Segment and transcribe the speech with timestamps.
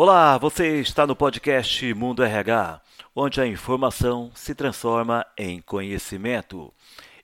[0.00, 2.80] Olá, você está no podcast Mundo RH,
[3.16, 6.72] onde a informação se transforma em conhecimento.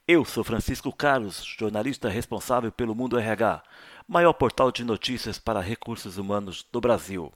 [0.08, 3.62] Eu sou Francisco Carlos, jornalista responsável pelo Mundo RH,
[4.08, 7.32] maior portal de notícias para recursos humanos do Brasil.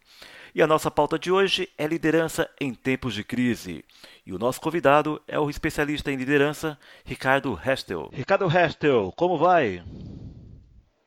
[0.52, 3.84] E a nossa pauta de hoje é liderança em tempos de crise.
[4.26, 8.10] E o nosso convidado é o especialista em liderança, Ricardo Hestel.
[8.12, 9.84] Ricardo Hestel, como vai?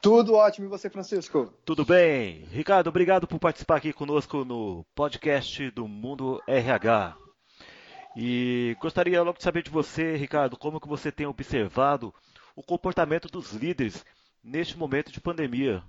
[0.02, 1.54] Tudo ótimo e você, Francisco?
[1.64, 2.44] Tudo bem.
[2.52, 7.16] Ricardo, obrigado por participar aqui conosco no podcast do Mundo RH.
[8.18, 12.12] E gostaria logo de saber de você, Ricardo, como que você tem observado
[12.56, 14.04] o comportamento dos líderes
[14.44, 15.84] neste momento de pandemia.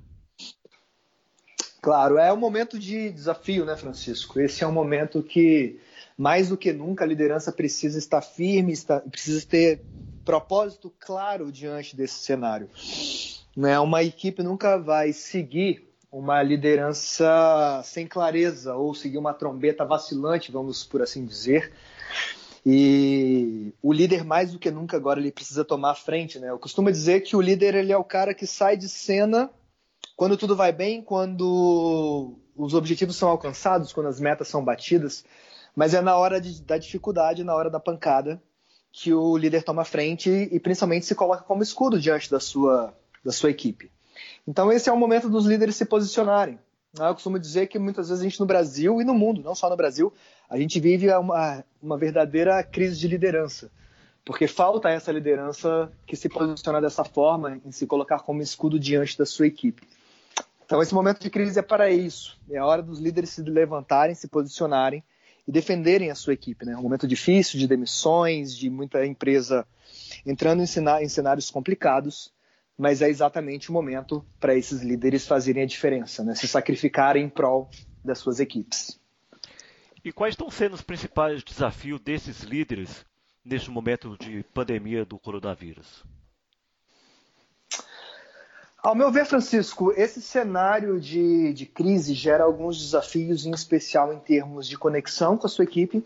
[1.80, 4.38] Claro, é um momento de desafio, né, Francisco?
[4.38, 5.80] Esse é um momento que,
[6.18, 9.80] mais do que nunca, a liderança precisa estar firme, está, precisa ter
[10.22, 12.68] propósito claro diante desse cenário.
[13.56, 13.78] Né?
[13.78, 20.84] Uma equipe nunca vai seguir uma liderança sem clareza ou seguir uma trombeta vacilante, vamos
[20.84, 21.72] por assim dizer.
[22.64, 26.50] E o líder mais do que nunca agora ele precisa tomar a frente, né?
[26.50, 29.50] Eu costumo dizer que o líder ele é o cara que sai de cena
[30.16, 35.24] quando tudo vai bem, quando os objetivos são alcançados, quando as metas são batidas,
[35.74, 38.40] mas é na hora de, da dificuldade, na hora da pancada,
[38.92, 42.94] que o líder toma a frente e principalmente se coloca como escudo diante da sua
[43.24, 43.90] da sua equipe.
[44.46, 46.58] Então esse é o momento dos líderes se posicionarem.
[46.98, 49.54] Ah, eu costumo dizer que muitas vezes a gente no Brasil e no mundo, não
[49.54, 50.12] só no Brasil,
[50.48, 53.70] a gente vive uma, uma verdadeira crise de liderança.
[54.24, 59.16] Porque falta essa liderança que se posiciona dessa forma, em se colocar como escudo diante
[59.16, 59.82] da sua equipe.
[60.64, 62.38] Então esse momento de crise é para isso.
[62.50, 65.02] É a hora dos líderes se levantarem, se posicionarem
[65.48, 66.66] e defenderem a sua equipe.
[66.66, 66.72] Né?
[66.72, 69.66] É um momento difícil de demissões, de muita empresa
[70.26, 72.32] entrando em cenários complicados
[72.76, 76.34] mas é exatamente o momento para esses líderes fazerem a diferença, né?
[76.34, 77.70] se sacrificarem em prol
[78.04, 79.00] das suas equipes.
[80.04, 83.04] E quais estão sendo os principais desafios desses líderes
[83.44, 86.04] neste momento de pandemia do coronavírus?
[88.82, 94.18] Ao meu ver, Francisco, esse cenário de, de crise gera alguns desafios, em especial em
[94.18, 96.04] termos de conexão com a sua equipe.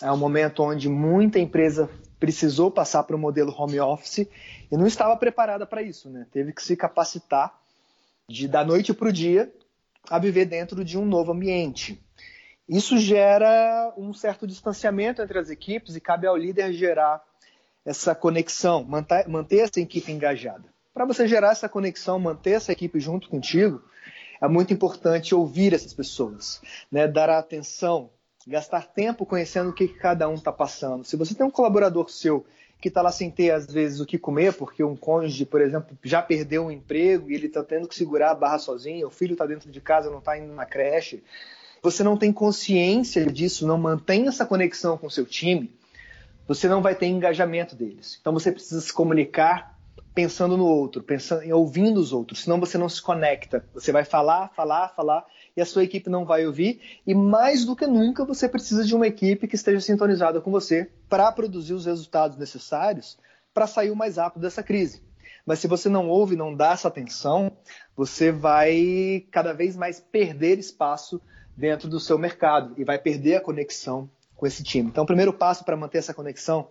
[0.00, 4.26] É um momento onde muita empresa precisou passar para o modelo home office
[4.70, 6.26] e não estava preparada para isso, né?
[6.30, 7.58] Teve que se capacitar
[8.28, 9.52] de da noite para o dia
[10.08, 12.02] a viver dentro de um novo ambiente.
[12.68, 17.22] Isso gera um certo distanciamento entre as equipes e cabe ao líder gerar
[17.84, 20.64] essa conexão, manter, essa equipe engajada.
[20.92, 23.82] Para você gerar essa conexão, manter essa equipe junto contigo,
[24.40, 26.60] é muito importante ouvir essas pessoas,
[26.92, 27.08] né?
[27.08, 28.10] dar atenção,
[28.48, 31.04] gastar tempo conhecendo o que, cada um está passando.
[31.04, 32.46] Se você tem um colaborador seu
[32.80, 35.98] que está lá sem ter, às vezes, o que comer, porque um cônjuge, por exemplo,
[36.02, 39.32] já perdeu um emprego e ele está tendo que segurar a barra sozinho, o filho
[39.32, 41.22] está dentro de casa, não está indo na creche,
[41.82, 45.72] você não tem consciência disso, não mantém essa conexão com o seu time,
[46.46, 48.16] você não vai ter engajamento deles.
[48.20, 49.77] Então você precisa se comunicar
[50.18, 53.64] pensando no outro, pensando em ouvindo os outros, senão você não se conecta.
[53.72, 55.24] Você vai falar, falar, falar
[55.56, 56.80] e a sua equipe não vai ouvir.
[57.06, 60.90] E mais do que nunca, você precisa de uma equipe que esteja sintonizada com você
[61.08, 63.16] para produzir os resultados necessários
[63.54, 65.00] para sair o mais rápido dessa crise.
[65.46, 67.52] Mas se você não ouve, não dá essa atenção,
[67.96, 71.22] você vai cada vez mais perder espaço
[71.56, 74.88] dentro do seu mercado e vai perder a conexão com esse time.
[74.88, 76.68] Então, o primeiro passo para manter essa conexão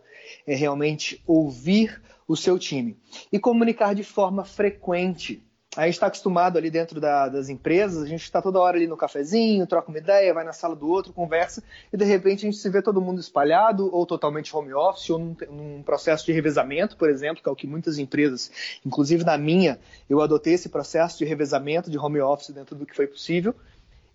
[0.48, 2.98] é realmente ouvir o seu time
[3.32, 5.44] e comunicar de forma frequente
[5.76, 8.88] a gente está acostumado ali dentro da, das empresas, a gente está toda hora ali
[8.88, 11.62] no cafezinho, troca uma ideia, vai na sala do outro, conversa,
[11.94, 15.20] e de repente a gente se vê todo mundo espalhado, ou totalmente home office, ou
[15.20, 18.52] num, num processo de revezamento, por exemplo, que é o que muitas empresas,
[18.84, 19.80] inclusive na minha,
[20.10, 23.54] eu adotei esse processo de revezamento de home office dentro do que foi possível,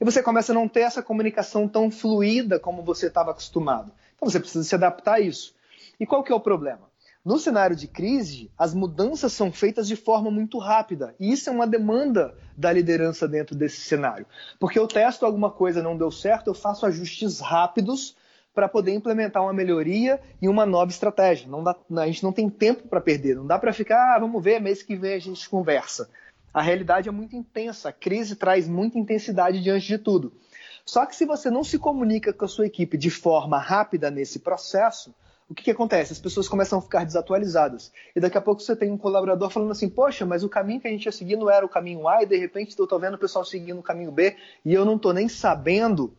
[0.03, 3.93] e você começa a não ter essa comunicação tão fluida como você estava acostumado.
[4.17, 5.55] Então você precisa se adaptar a isso.
[6.01, 6.91] E qual que é o problema?
[7.25, 11.15] No cenário de crise, as mudanças são feitas de forma muito rápida.
[11.21, 14.27] E isso é uma demanda da liderança dentro desse cenário.
[14.59, 18.17] Porque eu testo alguma coisa, não deu certo, eu faço ajustes rápidos
[18.53, 21.49] para poder implementar uma melhoria e uma nova estratégia.
[21.63, 23.37] Dá, a gente não tem tempo para perder.
[23.37, 26.11] Não dá para ficar, ah, vamos ver, mês que vem a gente conversa.
[26.53, 27.89] A realidade é muito intensa.
[27.89, 30.33] A crise traz muita intensidade diante de tudo.
[30.85, 34.41] Só que se você não se comunica com a sua equipe de forma rápida nesse
[34.41, 35.15] processo,
[35.49, 36.13] o que, que, acontece?
[36.13, 37.93] As pessoas começam a ficar desatualizadas.
[38.17, 40.89] E daqui a pouco você tem um colaborador falando assim: Poxa, mas o caminho que
[40.89, 43.15] a gente ia seguir não era o caminho A, e de repente eu estou vendo
[43.15, 44.35] o pessoal seguindo o caminho B
[44.65, 46.17] e eu não estou nem sabendo.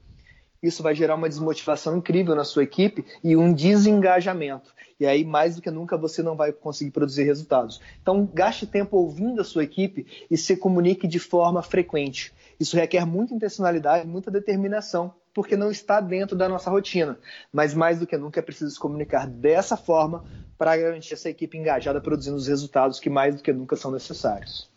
[0.62, 4.72] Isso vai gerar uma desmotivação incrível na sua equipe e um desengajamento.
[4.99, 7.81] E aí mais do que nunca você não vai conseguir produzir resultados.
[8.01, 12.33] Então, gaste tempo ouvindo a sua equipe e se comunique de forma frequente.
[12.59, 17.17] Isso requer muita intencionalidade, muita determinação, porque não está dentro da nossa rotina.
[17.51, 20.23] Mas mais do que nunca é preciso se comunicar dessa forma
[20.57, 24.71] para garantir essa equipe engajada produzindo os resultados que mais do que nunca são necessários.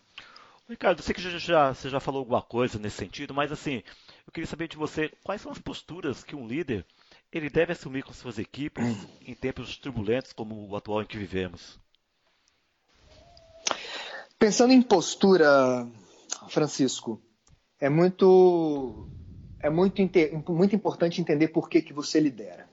[0.69, 3.81] Ricardo, eu sei que já, já, você já falou alguma coisa nesse sentido, mas assim,
[4.25, 6.85] eu queria saber de você quais são as posturas que um líder
[7.31, 8.85] ele deve assumir com suas equipes
[9.25, 11.79] em tempos turbulentos como o atual em que vivemos.
[14.39, 15.87] Pensando em postura,
[16.49, 17.21] Francisco,
[17.79, 19.09] é muito
[19.59, 20.01] é muito,
[20.49, 22.67] muito importante entender por que, que você lidera.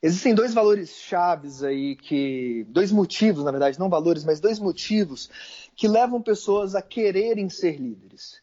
[0.00, 2.64] Existem dois valores chaves aí que.
[2.68, 5.28] Dois motivos, na verdade, não valores, mas dois motivos
[5.74, 8.40] que levam pessoas a quererem ser líderes.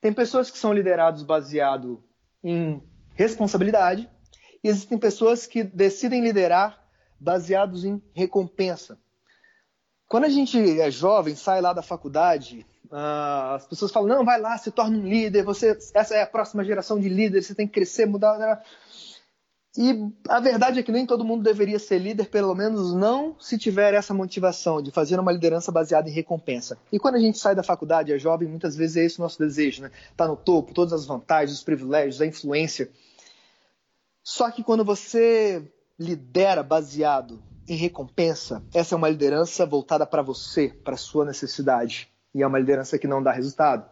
[0.00, 2.02] Tem pessoas que são liderados baseado
[2.44, 2.82] em
[3.14, 4.08] responsabilidade
[4.62, 6.82] e existem pessoas que decidem liderar
[7.18, 8.98] baseados em recompensa.
[10.08, 14.40] Quando a gente é jovem, sai lá da faculdade, uh, as pessoas falam: não, vai
[14.40, 17.66] lá, se torna um líder, você, essa é a próxima geração de líderes, você tem
[17.66, 18.62] que crescer, mudar.
[19.76, 23.58] E a verdade é que nem todo mundo deveria ser líder, pelo menos não se
[23.58, 26.78] tiver essa motivação de fazer uma liderança baseada em recompensa.
[26.90, 29.38] E quando a gente sai da faculdade, é jovem, muitas vezes é esse o nosso
[29.38, 29.90] desejo, né?
[30.16, 32.90] Tá no topo, todas as vantagens, os privilégios, a influência.
[34.30, 40.68] Só que quando você lidera baseado em recompensa, essa é uma liderança voltada para você,
[40.68, 42.12] para sua necessidade.
[42.34, 43.88] E é uma liderança que não dá resultado.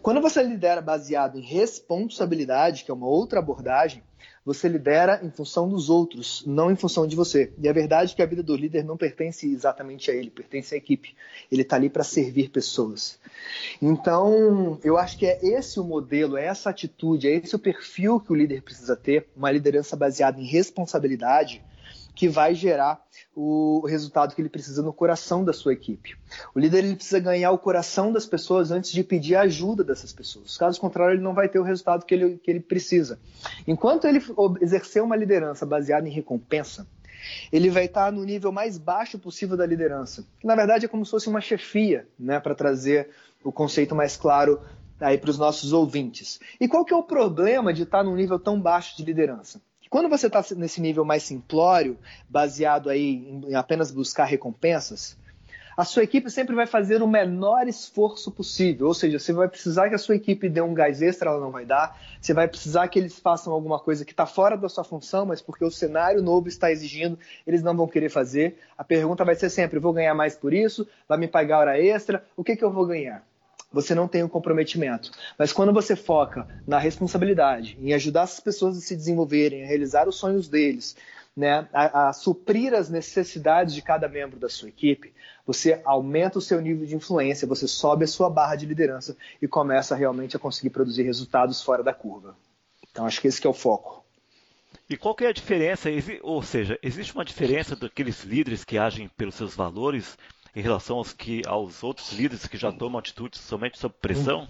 [0.00, 4.00] Quando você lidera baseado em responsabilidade, que é uma outra abordagem,
[4.44, 7.52] você lidera em função dos outros, não em função de você.
[7.58, 10.74] E a verdade é que a vida do líder não pertence exatamente a ele, pertence
[10.74, 11.14] à equipe.
[11.52, 13.18] Ele está ali para servir pessoas.
[13.80, 18.18] Então, eu acho que é esse o modelo, é essa atitude, é esse o perfil
[18.18, 21.62] que o líder precisa ter, uma liderança baseada em responsabilidade
[22.20, 23.02] que vai gerar
[23.34, 26.18] o resultado que ele precisa no coração da sua equipe.
[26.54, 30.12] O líder ele precisa ganhar o coração das pessoas antes de pedir a ajuda dessas
[30.12, 30.58] pessoas.
[30.58, 33.18] Caso contrário, ele não vai ter o resultado que ele, que ele precisa.
[33.66, 34.22] Enquanto ele
[34.60, 36.86] exercer uma liderança baseada em recompensa,
[37.50, 40.22] ele vai estar no nível mais baixo possível da liderança.
[40.44, 43.08] Na verdade, é como se fosse uma chefia, né, para trazer
[43.42, 44.60] o conceito mais claro
[45.00, 46.38] aí para os nossos ouvintes.
[46.60, 49.58] E qual que é o problema de estar num nível tão baixo de liderança?
[49.90, 51.98] Quando você está nesse nível mais simplório,
[52.28, 55.18] baseado aí em apenas buscar recompensas,
[55.76, 58.86] a sua equipe sempre vai fazer o menor esforço possível.
[58.86, 61.50] Ou seja, você vai precisar que a sua equipe dê um gás extra, ela não
[61.50, 62.00] vai dar.
[62.20, 65.42] Você vai precisar que eles façam alguma coisa que está fora da sua função, mas
[65.42, 68.58] porque o cenário novo está exigindo, eles não vão querer fazer.
[68.78, 70.86] A pergunta vai ser sempre: vou ganhar mais por isso?
[71.08, 72.24] Vai me pagar hora extra?
[72.36, 73.24] O que, que eu vou ganhar?
[73.72, 75.10] Você não tem o comprometimento.
[75.38, 80.08] Mas quando você foca na responsabilidade, em ajudar as pessoas a se desenvolverem, a realizar
[80.08, 80.96] os sonhos deles,
[81.36, 85.12] né, a, a, suprir as necessidades de cada membro da sua equipe,
[85.46, 89.48] você aumenta o seu nível de influência, você sobe a sua barra de liderança e
[89.48, 92.36] começa realmente a conseguir produzir resultados fora da curva.
[92.90, 94.04] Então acho que esse que é o foco.
[94.88, 95.88] E qual que é a diferença?
[96.22, 100.18] Ou seja, existe uma diferença daqueles líderes que agem pelos seus valores
[100.54, 104.48] em relação aos, que, aos outros líderes que já tomam atitudes somente sob pressão?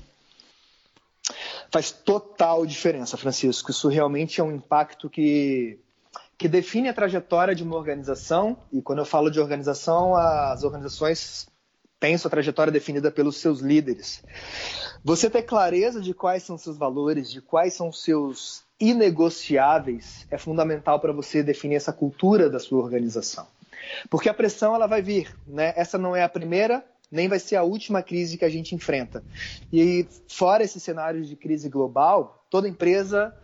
[1.70, 3.70] Faz total diferença, Francisco.
[3.70, 5.79] Isso realmente é um impacto que,
[6.37, 8.56] que define a trajetória de uma organização.
[8.73, 11.49] E quando eu falo de organização, as organizações
[12.00, 14.25] têm sua trajetória definida pelos seus líderes.
[15.04, 20.99] Você ter clareza de quais são seus valores, de quais são seus inegociáveis, é fundamental
[20.99, 23.47] para você definir essa cultura da sua organização.
[24.08, 25.72] Porque a pressão ela vai vir, né?
[25.76, 29.22] Essa não é a primeira, nem vai ser a última crise que a gente enfrenta.
[29.72, 33.34] E fora esse cenário de crise global, toda empresa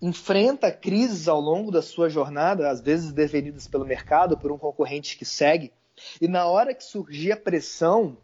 [0.00, 5.16] enfrenta crises ao longo da sua jornada, às vezes definidas pelo mercado, por um concorrente
[5.16, 5.72] que segue.
[6.20, 8.18] E na hora que surgir a pressão,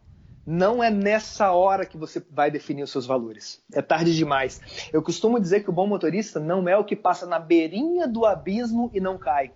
[0.44, 3.62] não é nessa hora que você vai definir os seus valores.
[3.72, 4.60] É tarde demais.
[4.92, 8.26] Eu costumo dizer que o bom motorista não é o que passa na beirinha do
[8.26, 9.52] abismo e não cai.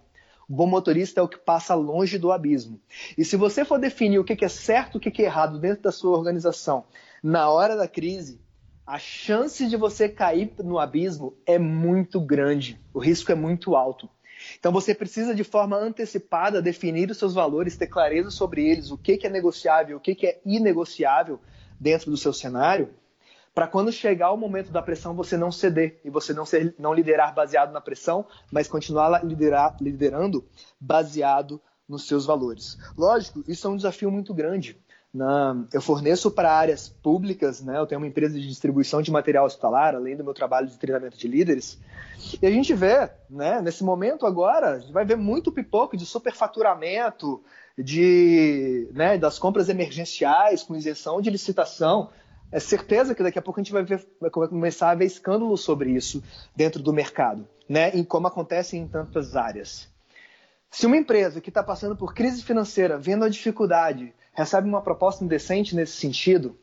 [0.48, 2.80] O bom motorista é o que passa longe do abismo.
[3.18, 5.82] E se você for definir o que é certo e o que é errado dentro
[5.82, 6.84] da sua organização
[7.22, 8.40] na hora da crise,
[8.86, 12.80] a chance de você cair no abismo é muito grande.
[12.94, 14.08] O risco é muito alto.
[14.58, 18.98] Então você precisa de forma antecipada definir os seus valores, ter clareza sobre eles, o
[18.98, 21.40] que é negociável, o que é inegociável
[21.80, 22.90] dentro do seu cenário
[23.56, 26.92] para quando chegar o momento da pressão você não ceder e você não, ser, não
[26.92, 30.44] liderar baseado na pressão, mas continuar liderar, liderando
[30.78, 31.58] baseado
[31.88, 32.76] nos seus valores.
[32.98, 34.78] Lógico, isso é um desafio muito grande.
[35.14, 37.78] Na, eu forneço para áreas públicas, né?
[37.78, 41.16] eu tenho uma empresa de distribuição de material hospitalar, além do meu trabalho de treinamento
[41.16, 41.80] de líderes.
[42.42, 46.04] E a gente vê, né, nesse momento agora, a gente vai ver muito pipoco de
[46.04, 47.42] superfaturamento,
[47.78, 52.10] de, né, das compras emergenciais com isenção de licitação.
[52.56, 55.60] É certeza que daqui a pouco a gente vai, ver, vai começar a ver escândalos
[55.60, 56.24] sobre isso
[56.56, 59.86] dentro do mercado, né, em como acontece em tantas áreas.
[60.70, 65.22] Se uma empresa que está passando por crise financeira, vendo a dificuldade, recebe uma proposta
[65.22, 66.58] indecente nesse sentido,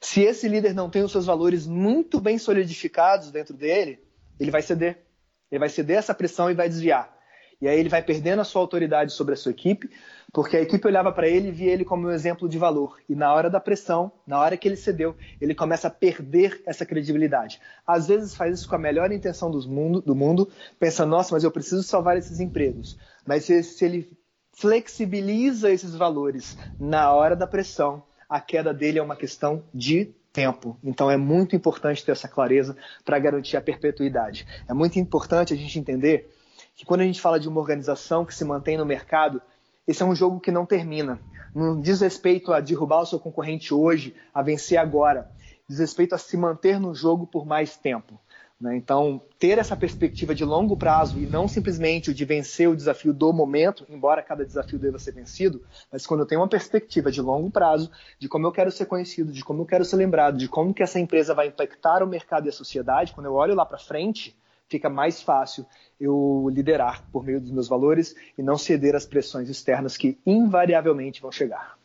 [0.00, 4.02] se esse líder não tem os seus valores muito bem solidificados dentro dele,
[4.40, 5.04] ele vai ceder.
[5.52, 7.17] Ele vai ceder essa pressão e vai desviar.
[7.60, 9.90] E aí ele vai perdendo a sua autoridade sobre a sua equipe,
[10.32, 12.98] porque a equipe olhava para ele e via ele como um exemplo de valor.
[13.08, 16.86] E na hora da pressão, na hora que ele cedeu, ele começa a perder essa
[16.86, 17.60] credibilidade.
[17.86, 20.48] Às vezes faz isso com a melhor intenção do mundo, do mundo
[20.78, 22.96] pensando, nossa, mas eu preciso salvar esses empregos.
[23.26, 24.18] Mas se, se ele
[24.52, 30.78] flexibiliza esses valores na hora da pressão, a queda dele é uma questão de tempo.
[30.84, 34.46] Então é muito importante ter essa clareza para garantir a perpetuidade.
[34.68, 36.30] É muito importante a gente entender
[36.78, 39.42] que quando a gente fala de uma organização que se mantém no mercado,
[39.84, 41.18] esse é um jogo que não termina.
[41.52, 45.28] Não diz respeito a derrubar o seu concorrente hoje, a vencer agora.
[45.68, 48.16] Diz respeito a se manter no jogo por mais tempo.
[48.60, 48.76] Né?
[48.76, 53.12] Então, ter essa perspectiva de longo prazo e não simplesmente o de vencer o desafio
[53.12, 57.20] do momento, embora cada desafio deva ser vencido, mas quando eu tenho uma perspectiva de
[57.20, 60.46] longo prazo, de como eu quero ser conhecido, de como eu quero ser lembrado, de
[60.46, 63.66] como que essa empresa vai impactar o mercado e a sociedade, quando eu olho lá
[63.66, 65.66] para frente, fica mais fácil
[66.00, 71.20] eu liderar por meio dos meus valores e não ceder às pressões externas que invariavelmente
[71.20, 71.76] vão chegar.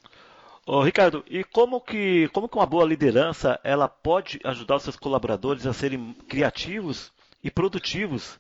[0.66, 4.96] Ô, Ricardo, e como que, como que uma boa liderança ela pode ajudar os seus
[4.96, 7.12] colaboradores a serem criativos
[7.44, 8.40] e produtivos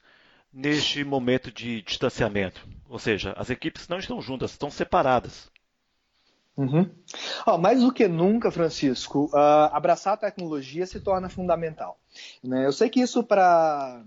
[0.53, 2.65] neste momento de distanciamento?
[2.88, 5.51] Ou seja, as equipes não estão juntas, estão separadas.
[6.55, 6.89] Uhum.
[7.47, 12.00] Oh, mais do que nunca, Francisco, uh, abraçar a tecnologia se torna fundamental.
[12.43, 12.65] Né?
[12.65, 14.03] Eu sei que isso para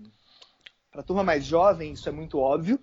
[0.97, 2.79] para a turma mais jovem, isso é muito óbvio,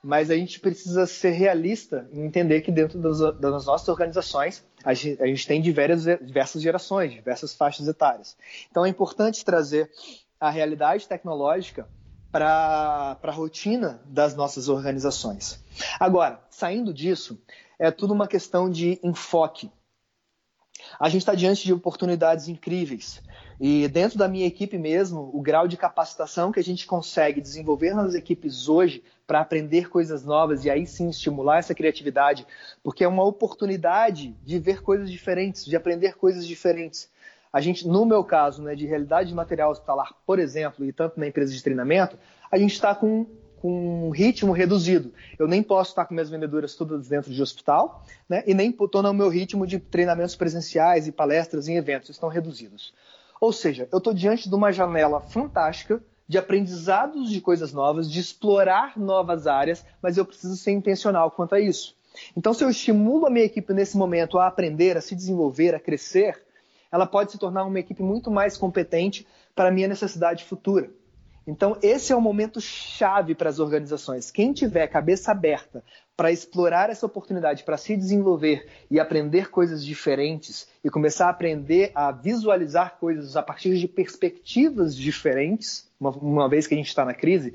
[0.00, 4.94] mas a gente precisa ser realista e entender que dentro das, das nossas organizações a
[4.94, 8.36] gente, a gente tem diversas, diversas gerações, diversas faixas etárias.
[8.70, 9.90] Então é importante trazer
[10.38, 11.88] a realidade tecnológica
[12.30, 15.60] para a rotina das nossas organizações.
[15.98, 17.36] Agora, saindo disso,
[17.80, 19.72] é tudo uma questão de enfoque.
[21.00, 23.20] A gente está diante de oportunidades incríveis.
[23.60, 27.94] E dentro da minha equipe mesmo, o grau de capacitação que a gente consegue desenvolver
[27.94, 32.46] nas equipes hoje para aprender coisas novas e aí sim estimular essa criatividade,
[32.82, 37.10] porque é uma oportunidade de ver coisas diferentes, de aprender coisas diferentes.
[37.52, 41.18] A gente, no meu caso, né, de realidade de material hospitalar, por exemplo, e tanto
[41.18, 42.18] na empresa de treinamento,
[42.50, 45.12] a gente está com com um ritmo reduzido.
[45.38, 48.44] Eu nem posso estar com minhas vendedoras todas dentro de hospital, né?
[48.46, 52.92] E nem estou no meu ritmo de treinamentos presenciais e palestras em eventos, estão reduzidos.
[53.40, 58.18] Ou seja, eu estou diante de uma janela fantástica de aprendizados de coisas novas, de
[58.18, 61.94] explorar novas áreas, mas eu preciso ser intencional quanto a isso.
[62.36, 65.80] Então, se eu estimulo a minha equipe nesse momento a aprender, a se desenvolver, a
[65.80, 66.42] crescer,
[66.90, 70.90] ela pode se tornar uma equipe muito mais competente para a minha necessidade futura.
[71.46, 74.32] Então, esse é o momento chave para as organizações.
[74.32, 75.84] Quem tiver cabeça aberta
[76.16, 81.92] para explorar essa oportunidade, para se desenvolver e aprender coisas diferentes e começar a aprender
[81.94, 87.04] a visualizar coisas a partir de perspectivas diferentes, uma, uma vez que a gente está
[87.04, 87.54] na crise,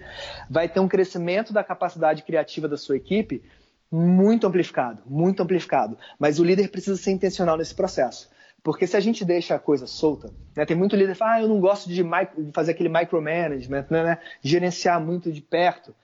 [0.49, 3.43] vai ter um crescimento da capacidade criativa da sua equipe
[3.91, 5.97] muito amplificado, muito amplificado.
[6.17, 8.29] Mas o líder precisa ser intencional nesse processo.
[8.63, 11.41] Porque se a gente deixa a coisa solta, né, tem muito líder que fala, ah,
[11.41, 15.95] eu não gosto de, de fazer aquele micromanagement, né, né, gerenciar muito de perto.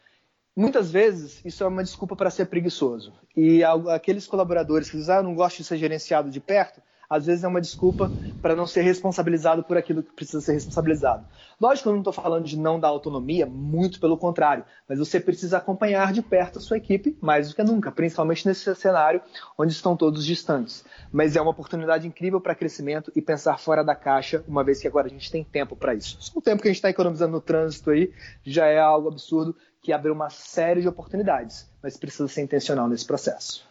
[0.55, 3.13] Muitas vezes isso é uma desculpa para ser preguiçoso.
[3.35, 7.25] E aqueles colaboradores que dizem, ah, eu não gosto de ser gerenciado de perto, às
[7.25, 8.11] vezes é uma desculpa
[8.41, 11.25] para não ser responsabilizado por aquilo que precisa ser responsabilizado.
[11.59, 15.57] Lógico eu não estou falando de não dar autonomia, muito pelo contrário, mas você precisa
[15.57, 19.21] acompanhar de perto a sua equipe mais do que nunca, principalmente nesse cenário
[19.57, 20.85] onde estão todos distantes.
[21.11, 24.87] Mas é uma oportunidade incrível para crescimento e pensar fora da caixa, uma vez que
[24.87, 26.17] agora a gente tem tempo para isso.
[26.19, 28.11] Só o tempo que a gente está economizando no trânsito aí
[28.43, 33.05] já é algo absurdo que abre uma série de oportunidades, mas precisa ser intencional nesse
[33.05, 33.66] processo.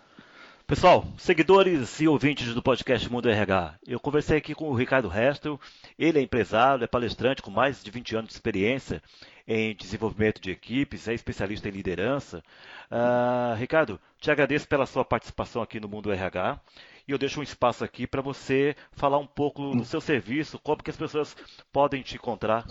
[0.67, 5.61] Pessoal, seguidores e ouvintes do podcast Mundo RH, eu conversei aqui com o Ricardo Restel,
[5.97, 9.01] ele é empresário, é palestrante com mais de 20 anos de experiência
[9.47, 12.43] em desenvolvimento de equipes, é especialista em liderança.
[12.91, 16.59] Uh, Ricardo, te agradeço pela sua participação aqui no Mundo RH
[17.07, 20.83] e eu deixo um espaço aqui para você falar um pouco do seu serviço, como
[20.83, 21.37] que as pessoas
[21.73, 22.67] podem te encontrar.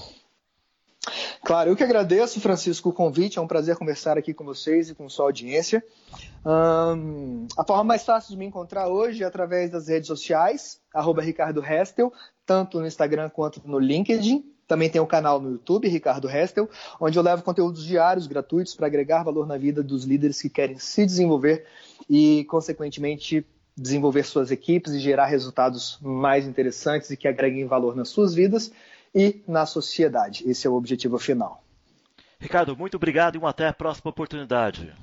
[1.44, 3.38] Claro, eu que agradeço, Francisco, o convite.
[3.38, 5.84] É um prazer conversar aqui com vocês e com sua audiência.
[6.46, 11.22] Um, a forma mais fácil de me encontrar hoje é através das redes sociais, arroba
[11.22, 12.12] Ricardo Restel,
[12.46, 14.44] tanto no Instagram quanto no LinkedIn.
[14.68, 16.68] Também tem o canal no YouTube, Ricardo Restel,
[17.00, 20.80] onde eu levo conteúdos diários gratuitos para agregar valor na vida dos líderes que querem
[20.80, 21.66] se desenvolver
[22.10, 23.46] e, consequentemente,
[23.78, 28.72] desenvolver suas equipes e gerar resultados mais interessantes e que agreguem valor nas suas vidas
[29.16, 30.44] e na sociedade.
[30.48, 31.64] Esse é o objetivo final.
[32.38, 34.94] Ricardo, muito obrigado e até a próxima oportunidade.